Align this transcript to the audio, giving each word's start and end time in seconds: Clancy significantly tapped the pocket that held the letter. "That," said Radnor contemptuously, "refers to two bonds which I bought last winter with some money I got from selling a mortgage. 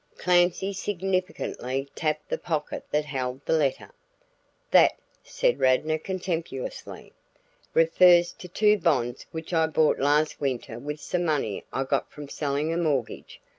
Clancy 0.17 0.73
significantly 0.73 1.87
tapped 1.93 2.27
the 2.29 2.39
pocket 2.39 2.83
that 2.89 3.05
held 3.05 3.45
the 3.45 3.53
letter. 3.53 3.91
"That," 4.71 4.93
said 5.23 5.59
Radnor 5.59 5.99
contemptuously, 5.99 7.13
"refers 7.75 8.31
to 8.33 8.47
two 8.47 8.79
bonds 8.79 9.27
which 9.31 9.53
I 9.53 9.67
bought 9.67 9.99
last 9.99 10.41
winter 10.41 10.79
with 10.79 10.99
some 10.99 11.23
money 11.25 11.65
I 11.71 11.83
got 11.83 12.09
from 12.11 12.29
selling 12.29 12.73
a 12.73 12.77
mortgage. 12.77 13.39